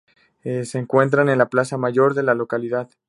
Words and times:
Se 0.41 0.79
encuentra 0.79 1.21
en 1.31 1.37
la 1.37 1.49
plaza 1.49 1.77
mayor 1.77 2.15
de 2.15 2.23
la 2.23 2.33
localidad. 2.33 2.89